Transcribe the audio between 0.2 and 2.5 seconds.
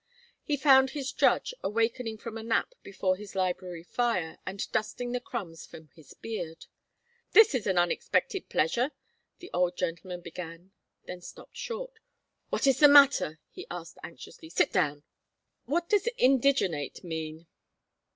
He found his judge awakening from a